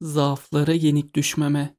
zaaflara 0.00 0.72
yenik 0.72 1.14
düşmeme. 1.14 1.76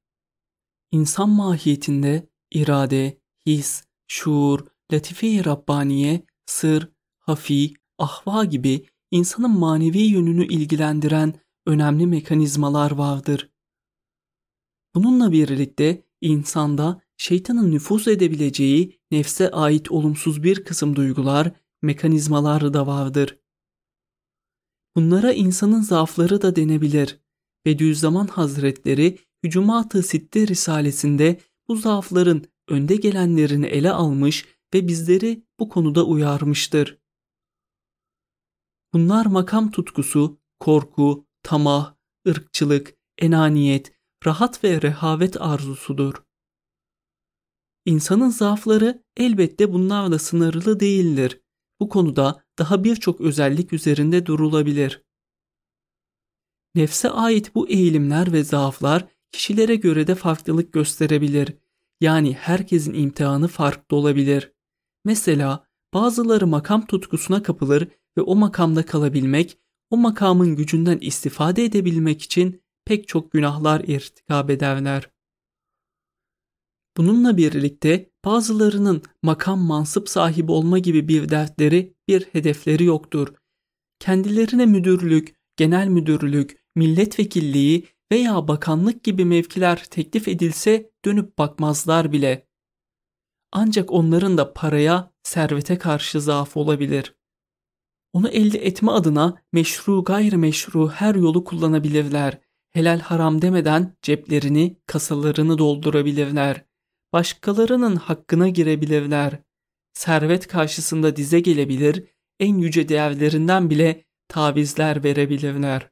İnsan 0.92 1.30
mahiyetinde 1.30 2.30
irade, 2.52 3.22
his, 3.46 3.84
şuur, 4.08 4.68
latife-i 4.94 5.46
Rabbaniye, 5.46 6.26
sır, 6.46 6.90
hafi, 7.20 7.74
ahva 7.98 8.46
gibi 8.46 8.86
insanın 9.12 9.52
manevi 9.52 10.02
yönünü 10.02 10.48
ilgilendiren 10.48 11.34
önemli 11.66 12.08
mekanizmalar 12.08 12.92
vardır. 12.92 13.52
Bununla 14.96 15.32
birlikte 15.32 16.06
insanda 16.22 17.02
şeytanın 17.18 17.72
nüfuz 17.72 18.08
edebileceği 18.08 19.00
nefse 19.12 19.52
ait 19.52 19.92
olumsuz 19.92 20.44
bir 20.44 20.64
kısım 20.64 20.96
duygular, 20.96 21.52
mekanizmalar 21.82 22.74
da 22.74 22.88
vardır. 22.88 23.40
Bunlara 24.96 25.34
insanın 25.34 25.82
zaafları 25.82 26.42
da 26.42 26.56
denebilir. 26.56 27.20
Bediüzzaman 27.66 28.28
Hazretleri 28.28 29.20
Hücumat-ı 29.44 30.04
Sitte 30.04 30.48
Risalesinde 30.48 31.40
bu 31.68 31.76
zaafların 31.76 32.44
önde 32.68 32.96
gelenlerini 32.96 33.66
ele 33.66 33.92
almış 33.92 34.46
ve 34.74 34.88
bizleri 34.88 35.44
bu 35.60 35.70
konuda 35.70 36.06
uyarmıştır. 36.06 37.00
Bunlar 38.94 39.26
makam 39.26 39.72
tutkusu, 39.72 40.40
korku, 40.60 41.28
tamah, 41.44 41.96
ırkçılık, 42.28 42.98
enaniyet, 43.18 43.94
rahat 44.26 44.64
ve 44.64 44.82
rehavet 44.82 45.42
arzusudur. 45.42 46.14
İnsanın 47.86 48.30
zaafları 48.30 49.04
elbette 49.18 49.74
bunlarla 49.74 50.20
sınırlı 50.20 50.80
değildir. 50.80 51.42
Bu 51.80 51.90
konuda 51.90 52.44
daha 52.60 52.84
birçok 52.84 53.22
özellik 53.22 53.74
üzerinde 53.74 54.26
durulabilir. 54.26 55.04
Nefse 56.76 57.10
ait 57.10 57.56
bu 57.56 57.70
eğilimler 57.70 58.34
ve 58.34 58.44
zaaflar 58.44 59.08
kişilere 59.32 59.76
göre 59.76 60.08
de 60.08 60.16
farklılık 60.16 60.74
gösterebilir. 60.74 61.54
Yani 62.02 62.34
herkesin 62.34 62.94
imtihanı 62.94 63.48
farklı 63.48 63.98
olabilir. 63.98 64.52
Mesela 65.06 65.68
bazıları 65.94 66.48
makam 66.48 66.86
tutkusuna 66.86 67.44
kapılır 67.44 67.88
ve 68.18 68.22
o 68.22 68.36
makamda 68.36 68.86
kalabilmek, 68.86 69.58
o 69.90 69.98
makamın 69.98 70.56
gücünden 70.56 70.98
istifade 71.02 71.66
edebilmek 71.66 72.22
için 72.22 72.62
pek 72.86 73.08
çok 73.08 73.32
günahlar 73.32 73.84
irtikab 73.88 74.50
ederler. 74.50 75.10
Bununla 76.98 77.38
birlikte 77.38 78.12
bazılarının 78.26 79.04
makam 79.24 79.60
mansıp 79.60 80.10
sahibi 80.10 80.52
olma 80.52 80.80
gibi 80.80 81.08
bir 81.08 81.30
dertleri, 81.30 81.96
bir 82.08 82.22
hedefleri 82.22 82.84
yoktur. 82.84 83.34
Kendilerine 84.00 84.66
müdürlük, 84.66 85.36
genel 85.56 85.88
müdürlük, 85.88 86.59
milletvekilliği 86.76 87.88
veya 88.12 88.48
bakanlık 88.48 89.04
gibi 89.04 89.26
mevkiler 89.26 89.84
teklif 89.84 90.28
edilse 90.28 90.92
dönüp 91.06 91.38
bakmazlar 91.38 92.12
bile. 92.12 92.48
Ancak 93.52 93.92
onların 93.92 94.38
da 94.38 94.54
paraya, 94.54 95.12
servete 95.24 95.78
karşı 95.78 96.22
zaaf 96.22 96.58
olabilir. 96.58 97.16
Onu 98.14 98.30
elde 98.30 98.66
etme 98.66 98.92
adına 98.92 99.42
meşru 99.54 100.04
gayrimeşru 100.04 100.90
her 100.90 101.16
yolu 101.16 101.44
kullanabilirler. 101.44 102.40
Helal 102.70 103.00
haram 103.00 103.42
demeden 103.42 103.96
ceplerini, 104.02 104.78
kasalarını 104.86 105.58
doldurabilirler. 105.58 106.66
Başkalarının 107.14 107.96
hakkına 107.96 108.50
girebilirler. 108.50 109.40
Servet 109.94 110.48
karşısında 110.48 111.16
dize 111.16 111.40
gelebilir, 111.40 112.04
en 112.40 112.58
yüce 112.58 112.90
değerlerinden 112.90 113.70
bile 113.70 114.06
tavizler 114.28 115.04
verebilirler. 115.04 115.90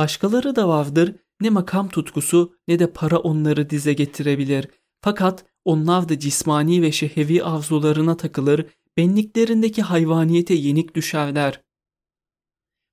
Başkaları 0.00 0.56
da 0.56 0.68
vardır 0.68 1.14
ne 1.40 1.50
makam 1.50 1.88
tutkusu 1.88 2.54
ne 2.68 2.78
de 2.78 2.92
para 2.92 3.18
onları 3.18 3.70
dize 3.70 3.92
getirebilir. 3.92 4.68
Fakat 5.00 5.44
onlar 5.64 6.08
da 6.08 6.18
cismani 6.18 6.82
ve 6.82 6.92
şehevi 6.92 7.44
arzularına 7.44 8.16
takılır, 8.16 8.66
benliklerindeki 8.96 9.82
hayvaniyete 9.82 10.54
yenik 10.54 10.94
düşerler. 10.94 11.60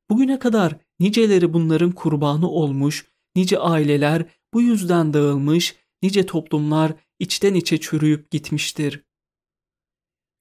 Bugüne 0.09 0.39
kadar 0.39 0.77
niceleri 0.99 1.53
bunların 1.53 1.91
kurbanı 1.91 2.49
olmuş, 2.49 3.05
nice 3.35 3.59
aileler 3.59 4.25
bu 4.53 4.61
yüzden 4.61 5.13
dağılmış, 5.13 5.75
nice 6.01 6.25
toplumlar 6.25 6.93
içten 7.19 7.53
içe 7.53 7.79
çürüyüp 7.79 8.31
gitmiştir. 8.31 9.03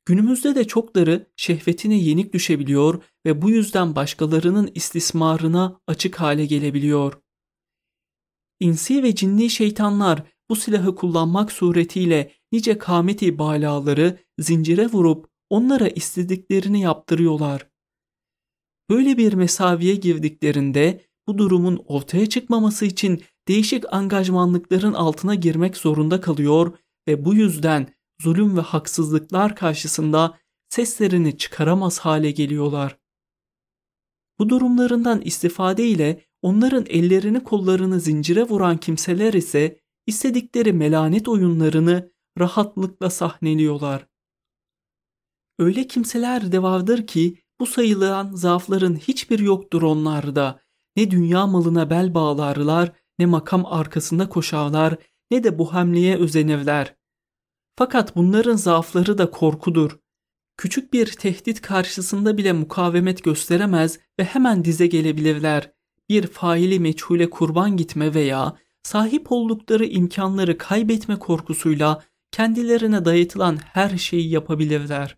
Günümüzde 0.06 0.54
de 0.54 0.64
çokları 0.64 1.26
şehvetine 1.36 1.98
yenik 1.98 2.32
düşebiliyor 2.32 3.02
ve 3.26 3.42
bu 3.42 3.50
yüzden 3.50 3.96
başkalarının 3.96 4.70
istismarına 4.74 5.80
açık 5.86 6.20
hale 6.20 6.46
gelebiliyor. 6.46 7.20
İnsi 8.60 9.02
ve 9.02 9.14
cinni 9.14 9.50
şeytanlar 9.50 10.22
bu 10.48 10.56
silahı 10.56 10.94
kullanmak 10.94 11.52
suretiyle 11.52 12.32
nice 12.52 12.78
kâmeti 12.78 13.38
balaları 13.38 14.18
zincire 14.38 14.86
vurup 14.86 15.28
onlara 15.50 15.88
istediklerini 15.88 16.80
yaptırıyorlar. 16.80 17.70
Böyle 18.90 19.18
bir 19.18 19.32
mesaviye 19.32 19.94
girdiklerinde 19.94 21.04
bu 21.26 21.38
durumun 21.38 21.84
ortaya 21.86 22.26
çıkmaması 22.26 22.86
için 22.86 23.22
değişik 23.48 23.92
angajmanlıkların 23.92 24.92
altına 24.92 25.34
girmek 25.34 25.76
zorunda 25.76 26.20
kalıyor 26.20 26.78
ve 27.08 27.24
bu 27.24 27.34
yüzden 27.34 27.95
zulüm 28.20 28.56
ve 28.56 28.60
haksızlıklar 28.60 29.56
karşısında 29.56 30.38
seslerini 30.68 31.38
çıkaramaz 31.38 31.98
hale 31.98 32.30
geliyorlar. 32.30 32.98
Bu 34.38 34.48
durumlarından 34.48 35.20
istifade 35.20 35.86
ile 35.86 36.24
onların 36.42 36.86
ellerini 36.86 37.44
kollarını 37.44 38.00
zincire 38.00 38.42
vuran 38.42 38.76
kimseler 38.76 39.32
ise 39.32 39.80
istedikleri 40.06 40.72
melanet 40.72 41.28
oyunlarını 41.28 42.12
rahatlıkla 42.38 43.10
sahneliyorlar. 43.10 44.06
Öyle 45.58 45.86
kimseler 45.86 46.52
de 46.52 46.62
vardır 46.62 47.06
ki 47.06 47.38
bu 47.60 47.66
sayılan 47.66 48.34
zaafların 48.34 48.94
hiçbir 48.96 49.38
yoktur 49.38 49.82
onlarda. 49.82 50.60
Ne 50.96 51.10
dünya 51.10 51.46
malına 51.46 51.90
bel 51.90 52.14
bağlarlar, 52.14 52.92
ne 53.18 53.26
makam 53.26 53.66
arkasında 53.66 54.28
koşarlar, 54.28 54.96
ne 55.30 55.44
de 55.44 55.58
bu 55.58 55.74
hamleye 55.74 56.16
özenirler. 56.16 56.95
Fakat 57.76 58.16
bunların 58.16 58.56
zaafları 58.56 59.18
da 59.18 59.30
korkudur. 59.30 59.98
Küçük 60.56 60.92
bir 60.92 61.06
tehdit 61.06 61.62
karşısında 61.62 62.38
bile 62.38 62.52
mukavemet 62.52 63.24
gösteremez 63.24 63.98
ve 64.18 64.24
hemen 64.24 64.64
dize 64.64 64.86
gelebilirler. 64.86 65.72
Bir 66.08 66.26
faili 66.26 66.80
meçhule 66.80 67.30
kurban 67.30 67.76
gitme 67.76 68.14
veya 68.14 68.56
sahip 68.82 69.32
oldukları 69.32 69.84
imkanları 69.84 70.58
kaybetme 70.58 71.18
korkusuyla 71.18 72.02
kendilerine 72.32 73.04
dayatılan 73.04 73.56
her 73.56 73.98
şeyi 73.98 74.30
yapabilirler. 74.30 75.16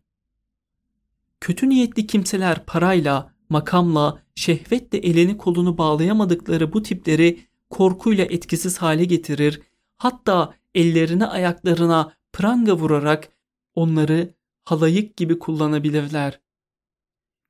Kötü 1.40 1.68
niyetli 1.68 2.06
kimseler 2.06 2.66
parayla, 2.66 3.34
makamla, 3.48 4.22
şehvetle 4.34 4.98
elini 4.98 5.36
kolunu 5.36 5.78
bağlayamadıkları 5.78 6.72
bu 6.72 6.82
tipleri 6.82 7.38
korkuyla 7.70 8.24
etkisiz 8.24 8.78
hale 8.78 9.04
getirir, 9.04 9.60
hatta 9.96 10.54
ellerine 10.74 11.26
ayaklarına 11.26 12.12
pranga 12.32 12.76
vurarak 12.76 13.32
onları 13.74 14.34
halayık 14.64 15.16
gibi 15.16 15.38
kullanabilirler. 15.38 16.40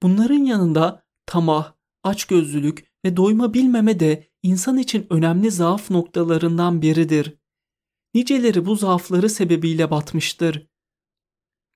Bunların 0.02 0.44
yanında 0.44 1.02
tamah, 1.26 1.74
açgözlülük 2.02 2.88
ve 3.04 3.16
doyma 3.16 3.54
bilmeme 3.54 4.00
de 4.00 4.28
insan 4.42 4.78
için 4.78 5.06
önemli 5.10 5.50
zaaf 5.50 5.90
noktalarından 5.90 6.82
biridir. 6.82 7.38
Niceleri 8.14 8.66
bu 8.66 8.76
zaafları 8.76 9.30
sebebiyle 9.30 9.90
batmıştır. 9.90 10.66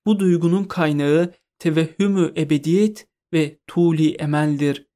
Bu 0.07 0.19
duygunun 0.19 0.65
kaynağı 0.65 1.35
tevehhümü 1.59 2.33
ebediyet 2.37 3.09
ve 3.33 3.59
tuli 3.67 4.15
emeldir. 4.15 4.87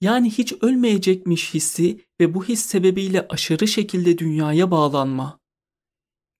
Yani 0.00 0.30
hiç 0.30 0.52
ölmeyecekmiş 0.60 1.54
hissi 1.54 2.04
ve 2.20 2.34
bu 2.34 2.44
his 2.44 2.60
sebebiyle 2.60 3.26
aşırı 3.28 3.68
şekilde 3.68 4.18
dünyaya 4.18 4.70
bağlanma. 4.70 5.37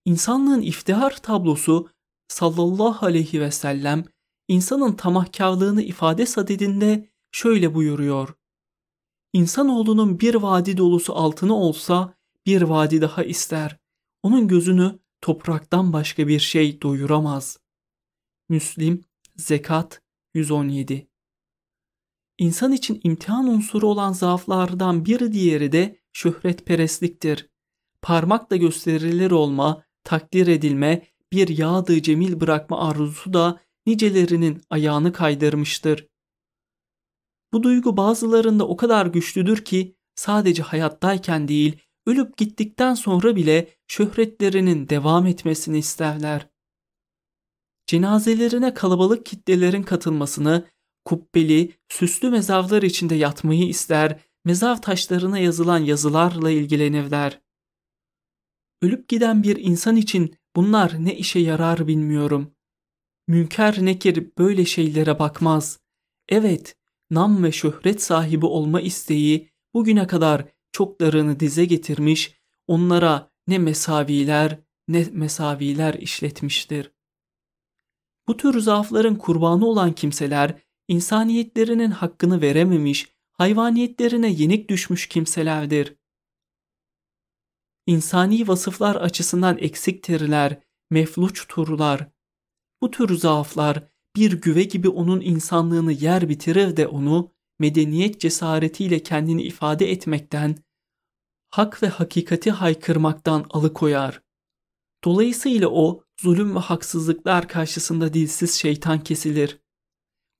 İnsanlığın 0.09 0.63
iftihar 0.63 1.17
tablosu 1.17 1.89
sallallahu 2.29 3.07
aleyhi 3.07 3.41
ve 3.41 3.51
sellem 3.51 4.05
insanın 4.49 4.93
tamahkarlığını 4.93 5.83
ifade 5.83 6.27
sadedinde 6.27 7.11
şöyle 7.33 7.75
buyuruyor. 7.75 8.35
İnsanoğlunun 9.33 10.21
bir 10.21 10.35
vadi 10.35 10.77
dolusu 10.77 11.15
altını 11.15 11.55
olsa 11.55 12.15
bir 12.47 12.63
vadi 12.63 13.01
daha 13.01 13.25
ister. 13.25 13.79
Onun 14.23 14.49
gözünü 14.49 14.99
topraktan 15.21 15.93
başka 15.93 16.29
bir 16.29 16.41
şey 16.41 16.83
doyuramaz. 16.83 17.59
Müslim 18.49 19.05
Zekat 19.37 20.03
117 20.35 21.09
İnsan 22.39 22.73
için 22.73 23.01
imtihan 23.05 23.47
unsuru 23.47 23.87
olan 23.87 24.13
zaaflardan 24.13 25.05
bir 25.05 25.33
diğeri 25.33 25.73
de 25.73 26.01
şöhretperestliktir. 26.13 27.49
Parmakla 28.03 28.57
gösterilir 28.57 29.31
olma, 29.31 29.88
takdir 30.09 30.47
edilme, 30.47 31.07
bir 31.33 31.59
yağdı 31.59 32.03
cemil 32.03 32.41
bırakma 32.41 32.89
arzusu 32.89 33.33
da 33.33 33.61
nicelerinin 33.87 34.63
ayağını 34.71 35.13
kaydırmıştır. 35.13 36.07
Bu 37.53 37.63
duygu 37.63 37.97
bazılarında 37.97 38.69
o 38.69 38.77
kadar 38.77 39.07
güçlüdür 39.07 39.65
ki 39.65 39.97
sadece 40.15 40.63
hayattayken 40.63 41.49
değil, 41.49 41.79
ölüp 42.07 42.37
gittikten 42.37 42.95
sonra 42.95 43.37
bile 43.37 43.69
şöhretlerinin 43.87 44.89
devam 44.89 45.27
etmesini 45.27 45.79
isterler. 45.79 46.49
Cenazelerine 47.87 48.75
kalabalık 48.75 49.27
kitlelerin 49.27 49.83
katılmasını, 49.83 50.69
kubbeli, 51.05 51.73
süslü 51.89 52.31
mezarlar 52.31 52.83
içinde 52.83 53.15
yatmayı 53.15 53.69
ister, 53.69 54.21
mezar 54.45 54.83
taşlarına 54.83 55.39
yazılan 55.39 55.79
yazılarla 55.79 56.51
ilgilenirler. 56.51 57.41
Ölüp 58.83 59.09
giden 59.09 59.43
bir 59.43 59.57
insan 59.57 59.97
için 59.97 60.37
bunlar 60.57 61.05
ne 61.05 61.17
işe 61.17 61.39
yarar 61.39 61.87
bilmiyorum. 61.87 62.55
Münker 63.29 63.85
Nekir 63.85 64.31
böyle 64.39 64.65
şeylere 64.65 65.19
bakmaz. 65.19 65.81
Evet, 66.29 66.77
nam 67.11 67.45
ve 67.45 67.53
şöhret 67.53 68.03
sahibi 68.03 68.47
olma 68.47 68.81
isteği 68.81 69.51
bugüne 69.75 70.07
kadar 70.07 70.45
çoklarını 70.73 71.41
dize 71.41 71.65
getirmiş, 71.65 72.35
onlara 72.67 73.31
ne 73.47 73.59
mesaviler 73.59 74.59
ne 74.89 75.07
mesaviler 75.13 75.95
işletmiştir. 75.95 76.93
Bu 78.29 78.37
tür 78.37 78.61
zaafların 78.61 79.19
kurbanı 79.19 79.67
olan 79.67 79.93
kimseler 79.93 80.55
insaniyetlerinin 80.89 81.91
hakkını 81.91 82.41
verememiş, 82.41 83.09
hayvaniyetlerine 83.33 84.31
yenik 84.31 84.71
düşmüş 84.71 85.07
kimselerdir. 85.07 85.97
İnsani 87.88 88.49
vasıflar 88.49 88.96
açısından 88.96 89.58
eksiktirler, 89.58 90.61
mefluç 90.90 91.46
turlar. 91.49 92.08
Bu 92.82 92.90
tür 92.90 93.19
zaaflar 93.19 93.88
bir 94.17 94.32
güve 94.32 94.62
gibi 94.62 94.88
onun 94.88 95.20
insanlığını 95.20 95.93
yer 95.93 96.29
bitirir 96.29 96.76
de 96.76 96.87
onu 96.87 97.32
medeniyet 97.58 98.20
cesaretiyle 98.20 99.02
kendini 99.02 99.43
ifade 99.43 99.90
etmekten, 99.90 100.56
hak 101.50 101.82
ve 101.82 101.88
hakikati 101.88 102.50
haykırmaktan 102.50 103.46
alıkoyar. 103.50 104.23
Dolayısıyla 105.05 105.69
o 105.69 106.05
zulüm 106.20 106.55
ve 106.55 106.58
haksızlıklar 106.58 107.49
karşısında 107.49 108.14
dilsiz 108.14 108.55
şeytan 108.55 109.05
kesilir. 109.05 109.58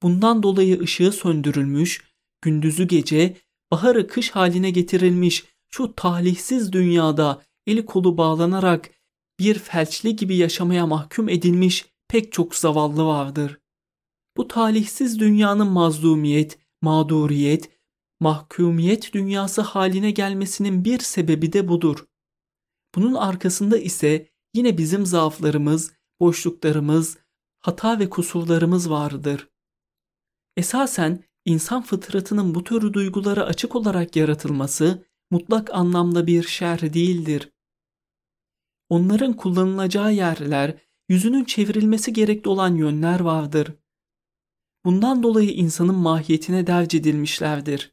Bundan 0.03 0.43
dolayı 0.43 0.81
ışığı 0.81 1.13
söndürülmüş, 1.13 2.05
gündüzü 2.43 2.89
gece, 2.89 3.37
baharı 3.71 4.07
kış 4.07 4.31
haline 4.31 4.71
getirilmiş 4.71 5.45
şu 5.71 5.95
talihsiz 5.95 6.73
dünyada 6.73 7.43
eli 7.67 7.87
kolu 7.87 8.17
bağlanarak 8.17 8.91
bir 9.39 9.59
felçli 9.59 10.17
gibi 10.17 10.37
yaşamaya 10.37 10.87
mahkum 10.87 11.29
edilmiş 11.29 11.87
pek 12.09 12.33
çok 12.33 12.55
zavallı 12.55 13.05
vardır. 13.05 13.59
Bu 14.37 14.49
talihsiz 14.49 15.21
dünyanın 15.21 15.67
mazlumiyet, 15.67 16.59
mağduriyet, 16.83 17.71
mahkumiyet 18.21 19.13
dünyası 19.13 19.63
haline 19.63 20.11
gelmesinin 20.11 20.85
bir 20.85 20.99
sebebi 20.99 21.53
de 21.53 21.69
budur. 21.69 22.07
Bunun 22.95 23.15
arkasında 23.15 23.79
ise 23.79 24.29
yine 24.55 24.79
bizim 24.79 25.07
zaaflarımız, 25.07 25.93
boşluklarımız, 26.21 27.19
hata 27.61 27.99
ve 27.99 28.11
kusurlarımız 28.11 28.91
vardır. 28.91 29.49
Esasen 30.57 31.25
insan 31.45 31.83
fıtratının 31.83 32.55
bu 32.55 32.65
tür 32.65 32.93
duygulara 32.93 33.45
açık 33.45 33.77
olarak 33.77 34.17
yaratılması 34.17 35.08
mutlak 35.31 35.75
anlamda 35.75 36.27
bir 36.27 36.43
şer 36.43 36.95
değildir. 36.95 37.53
Onların 38.89 39.33
kullanılacağı 39.33 40.15
yerler, 40.15 40.79
yüzünün 41.09 41.45
çevrilmesi 41.45 42.13
gerekli 42.13 42.49
olan 42.49 42.75
yönler 42.75 43.21
vardır. 43.21 43.75
Bundan 44.85 45.23
dolayı 45.23 45.51
insanın 45.51 45.95
mahiyetine 45.95 46.67
derc 46.67 46.99
edilmişlerdir. 46.99 47.93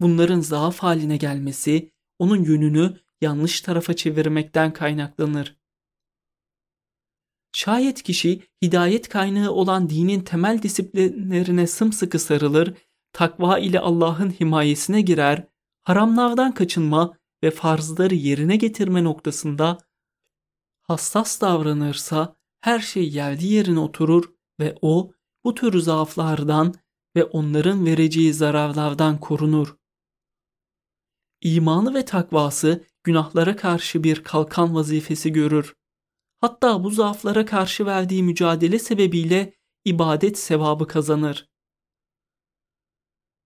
Bunların 0.00 0.40
zaaf 0.40 0.78
haline 0.78 1.16
gelmesi, 1.16 1.92
onun 2.18 2.44
yönünü 2.44 2.96
yanlış 3.20 3.60
tarafa 3.60 3.96
çevirmekten 3.96 4.72
kaynaklanır. 4.72 5.58
Şayet 7.52 8.02
kişi 8.02 8.42
hidayet 8.62 9.08
kaynağı 9.08 9.50
olan 9.50 9.90
dinin 9.90 10.20
temel 10.20 10.62
disiplinlerine 10.62 11.66
sımsıkı 11.66 12.18
sarılır, 12.18 12.74
takva 13.12 13.58
ile 13.58 13.80
Allah'ın 13.80 14.30
himayesine 14.30 15.00
girer, 15.00 15.48
haramlardan 15.88 16.54
kaçınma 16.54 17.18
ve 17.42 17.50
farzları 17.50 18.14
yerine 18.14 18.56
getirme 18.56 19.04
noktasında 19.04 19.78
hassas 20.82 21.40
davranırsa 21.40 22.36
her 22.60 22.80
şey 22.80 23.10
yerli 23.10 23.46
yerine 23.46 23.78
oturur 23.78 24.32
ve 24.60 24.78
o 24.82 25.12
bu 25.44 25.54
tür 25.54 25.80
zaaflardan 25.80 26.74
ve 27.16 27.24
onların 27.24 27.86
vereceği 27.86 28.34
zararlardan 28.34 29.20
korunur. 29.20 29.76
İmanı 31.40 31.94
ve 31.94 32.04
takvası 32.04 32.84
günahlara 33.04 33.56
karşı 33.56 34.04
bir 34.04 34.22
kalkan 34.22 34.74
vazifesi 34.74 35.32
görür. 35.32 35.74
Hatta 36.40 36.84
bu 36.84 36.90
zaaflara 36.90 37.44
karşı 37.44 37.86
verdiği 37.86 38.22
mücadele 38.22 38.78
sebebiyle 38.78 39.54
ibadet 39.84 40.38
sevabı 40.38 40.86
kazanır. 40.86 41.48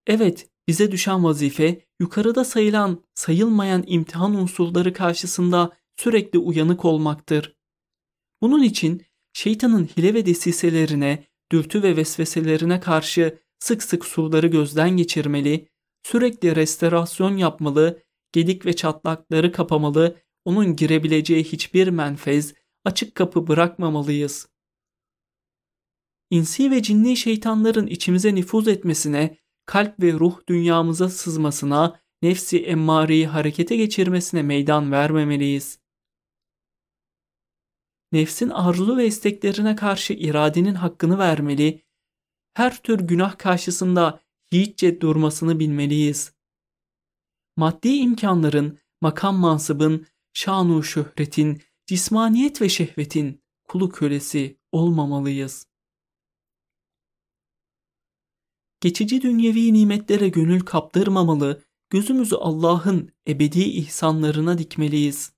Evet, 0.07 0.49
bize 0.67 0.91
düşen 0.91 1.23
vazife 1.23 1.85
yukarıda 2.03 2.45
sayılan, 2.45 3.03
sayılmayan 3.13 3.83
imtihan 3.87 4.35
unsurları 4.35 4.93
karşısında 4.93 5.71
sürekli 5.97 6.39
uyanık 6.39 6.85
olmaktır. 6.85 7.55
Bunun 8.41 8.63
için 8.63 9.05
şeytanın 9.33 9.85
hile 9.85 10.13
ve 10.13 10.25
desiselerine, 10.25 11.27
dürtü 11.51 11.83
ve 11.83 11.95
vesveselerine 11.95 12.79
karşı 12.79 13.39
sık 13.59 13.83
sık 13.83 14.05
surları 14.05 14.47
gözden 14.47 14.89
geçirmeli, 14.89 15.67
sürekli 16.03 16.55
restorasyon 16.55 17.37
yapmalı, 17.37 18.01
gedik 18.31 18.65
ve 18.65 18.73
çatlakları 18.75 19.51
kapamalı, 19.51 20.15
onun 20.45 20.75
girebileceği 20.75 21.43
hiçbir 21.43 21.87
menfez, 21.87 22.53
açık 22.85 23.15
kapı 23.15 23.47
bırakmamalıyız. 23.47 24.47
İnsi 26.29 26.71
ve 26.71 26.81
cinni 26.81 27.17
şeytanların 27.17 27.87
içimize 27.87 28.35
nüfuz 28.35 28.67
etmesine, 28.67 29.37
kalp 29.65 29.99
ve 29.99 30.13
ruh 30.13 30.39
dünyamıza 30.47 31.09
sızmasına, 31.09 31.99
nefsi 32.21 32.63
emmareyi 32.63 33.27
harekete 33.27 33.75
geçirmesine 33.75 34.43
meydan 34.43 34.91
vermemeliyiz. 34.91 35.79
Nefsin 38.11 38.49
arzu 38.49 38.97
ve 38.97 39.07
isteklerine 39.07 39.75
karşı 39.75 40.13
iradenin 40.13 40.75
hakkını 40.75 41.17
vermeli, 41.17 41.83
her 42.53 42.81
tür 42.83 42.99
günah 42.99 43.37
karşısında 43.37 44.19
yiğitçe 44.51 45.01
durmasını 45.01 45.59
bilmeliyiz. 45.59 46.33
Maddi 47.57 47.89
imkanların, 47.89 48.79
makam 49.01 49.35
mansıbın, 49.35 50.07
şanu 50.33 50.83
şöhretin, 50.83 51.61
cismaniyet 51.87 52.61
ve 52.61 52.69
şehvetin 52.69 53.43
kulu 53.63 53.89
kölesi 53.89 54.59
olmamalıyız. 54.71 55.72
Geçici 58.83 59.21
dünyevi 59.21 59.73
nimetlere 59.73 60.29
gönül 60.29 60.59
kaptırmamalı, 60.59 61.63
gözümüzü 61.89 62.35
Allah'ın 62.35 63.11
ebedi 63.27 63.63
ihsanlarına 63.63 64.57
dikmeliyiz. 64.57 65.33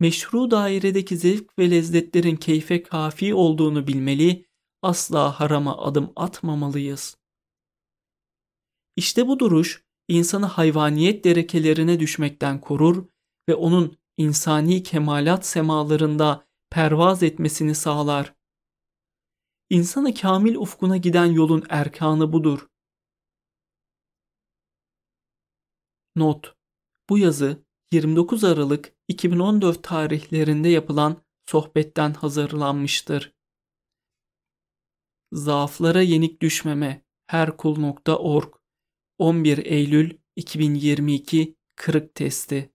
Meşru 0.00 0.50
dairedeki 0.50 1.16
zevk 1.16 1.58
ve 1.58 1.70
lezzetlerin 1.70 2.36
keyfe 2.36 2.82
kafi 2.82 3.34
olduğunu 3.34 3.86
bilmeli, 3.86 4.46
asla 4.82 5.40
harama 5.40 5.78
adım 5.78 6.12
atmamalıyız. 6.16 7.16
İşte 8.96 9.28
bu 9.28 9.38
duruş 9.38 9.84
insanı 10.08 10.46
hayvaniyet 10.46 11.24
derekelerine 11.24 12.00
düşmekten 12.00 12.60
korur 12.60 13.04
ve 13.48 13.54
onun 13.54 13.96
insani 14.16 14.82
kemalat 14.82 15.46
semalarında 15.46 16.46
pervaz 16.70 17.22
etmesini 17.22 17.74
sağlar. 17.74 18.35
İnsanı 19.70 20.14
kamil 20.14 20.54
ufkuna 20.54 20.96
giden 20.96 21.26
yolun 21.26 21.66
erkanı 21.68 22.32
budur. 22.32 22.68
Not 26.16 26.54
Bu 27.08 27.18
yazı 27.18 27.64
29 27.92 28.44
Aralık 28.44 28.94
2014 29.08 29.82
tarihlerinde 29.82 30.68
yapılan 30.68 31.22
sohbetten 31.46 32.14
hazırlanmıştır. 32.14 33.32
Zaaflara 35.32 36.02
yenik 36.02 36.42
düşmeme 36.42 37.04
herkul.org 37.26 38.54
11 39.18 39.58
Eylül 39.58 40.18
2022 40.36 41.56
Kırık 41.76 42.14
Testi 42.14 42.72